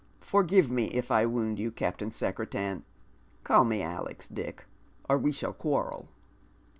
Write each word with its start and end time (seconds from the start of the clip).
Forgive 0.21 0.71
me 0.71 0.85
if 0.87 1.11
I 1.11 1.27
wound 1.27 1.59
you, 1.59 1.71
Captam 1.71 2.09
Secre 2.09 2.49
tan" 2.49 2.83
"Call 3.43 3.65
me 3.65 3.83
Alex, 3.83 4.27
Dick, 4.27 4.65
or 5.07 5.15
we 5.15 5.31
shall 5.31 5.53
quarrel." 5.53 6.09